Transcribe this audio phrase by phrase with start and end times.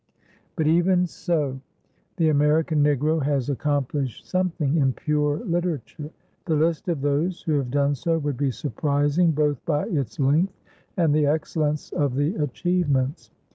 [0.55, 1.59] But, even so,
[2.17, 6.09] the American Negro has accomplished something in pure literature.
[6.45, 10.59] The list of those who have done so would be surprising both by its length
[10.97, 13.29] and the excellence of the achievements.